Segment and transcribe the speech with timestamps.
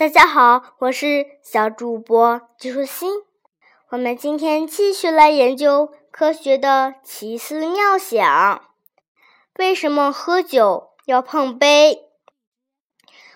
[0.00, 3.22] 大家好，我是小主播季舒心。
[3.90, 8.64] 我们今天继续来研究科学的奇思妙想。
[9.58, 12.08] 为什么喝酒要碰杯？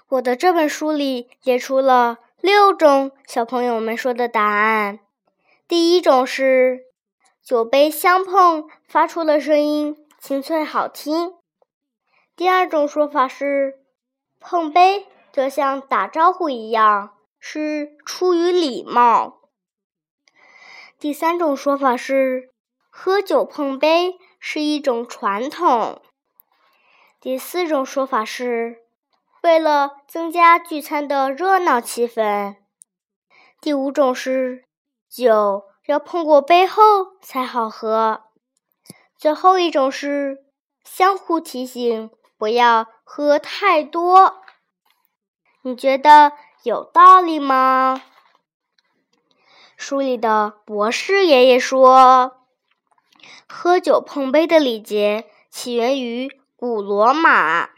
[0.09, 5.01] 我的这本书里列出了六种小朋友们说的答案。
[5.69, 6.87] 第一种是
[7.43, 11.35] 酒杯相碰发出的声音清脆好听。
[12.35, 13.81] 第二种说法是
[14.41, 15.07] 碰杯。
[15.35, 19.41] 就像打招呼一样，是出于礼貌。
[20.97, 22.53] 第三种说法是，
[22.89, 26.01] 喝酒碰杯是一种传统。
[27.21, 28.85] 第四种说法是，
[29.43, 32.55] 为了增加聚餐的热闹气氛。
[33.61, 34.63] 第五种是，
[35.09, 36.81] 酒要碰过杯后
[37.21, 38.23] 才好喝。
[39.19, 40.45] 最后一种是，
[40.85, 44.44] 相互提醒不要喝太多。
[45.67, 46.33] 你觉得
[46.63, 48.03] 有道理吗？
[49.79, 52.37] 书里的博士爷爷说，
[53.49, 57.71] 喝酒碰杯的礼节起源于古罗马。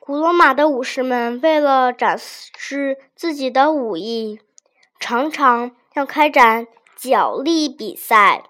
[0.00, 4.40] 古罗马的武士们为了展示自己的武艺，
[4.98, 8.42] 常常要开展角力比赛。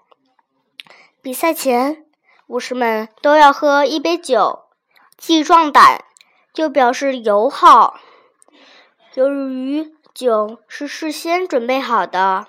[1.21, 2.07] 比赛前，
[2.47, 4.63] 武士们都要喝一杯酒，
[5.15, 6.03] 既壮胆，
[6.55, 7.99] 又表示友好。
[9.13, 12.47] 由于酒是事先准备好的，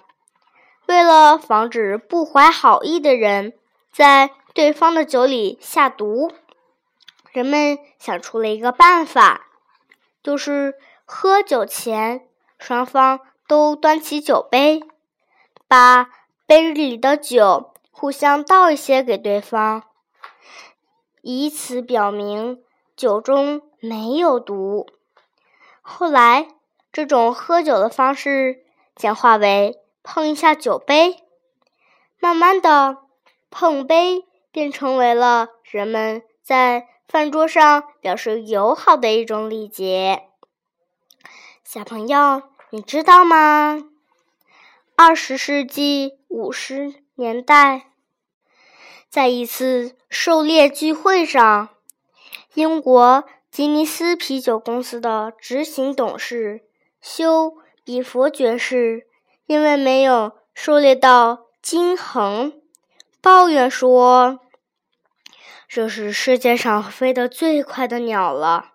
[0.86, 3.54] 为了防止不怀好意的人
[3.90, 6.30] 在对方的酒里下毒，
[7.32, 9.48] 人们想出了一个办法，
[10.22, 12.28] 就是喝酒前
[12.60, 13.18] 双方
[13.48, 14.84] 都端起酒杯，
[15.66, 16.10] 把
[16.46, 19.82] 杯里的酒互相倒一些给对方，
[21.22, 22.62] 以此表明
[22.94, 24.86] 酒中没有毒。
[25.84, 26.46] 后来，
[26.92, 31.24] 这种喝酒的方式简化为碰一下酒杯，
[32.20, 32.98] 慢慢的，
[33.50, 40.28] 碰杯便成为了人们在饭桌上表示友好的一种礼节。
[41.64, 43.82] 小朋友，你知道吗？
[44.94, 47.90] 二十世纪五十年代，
[49.10, 51.70] 在一次狩猎聚会上，
[52.54, 53.24] 英国。
[53.52, 56.62] 吉尼斯啤酒公司的执行董事
[57.02, 57.52] 休
[57.84, 59.06] 比佛爵士
[59.44, 62.62] 因为没有狩猎到金衡，
[63.20, 64.40] 抱怨说
[65.68, 68.72] ：“这是世界上飞得最快的鸟了。”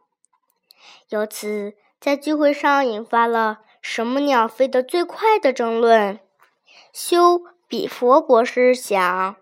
[1.10, 6.20] 由此，在聚会上引发了什么鸟飞得最快的争论。
[6.94, 9.36] 休比佛博士想，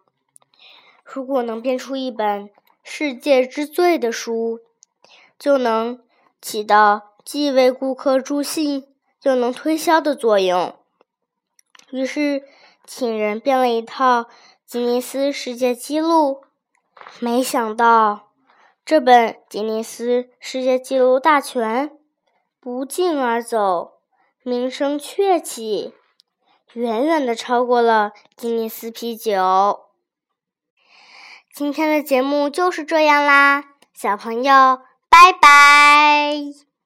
[1.03, 2.49] 如果能编出一本
[2.81, 4.61] 世界之最的书。
[5.37, 6.01] 就能
[6.41, 8.87] 起到既为顾客助兴
[9.23, 10.75] 又能推销的作用。
[11.91, 12.43] 于是，
[12.85, 14.27] 请人编了一套
[14.65, 16.43] 吉尼斯世界纪录。
[17.19, 18.31] 没想到，
[18.85, 21.91] 这本吉尼斯世界纪录大全
[22.59, 23.99] 不胫而走，
[24.43, 25.93] 名声鹊起，
[26.73, 29.85] 远远的超过了吉尼斯啤酒。
[31.53, 34.81] 今天的节目就是这样啦，小朋友。
[35.25, 36.65] 拜拜。